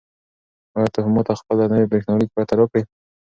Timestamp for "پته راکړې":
2.35-2.81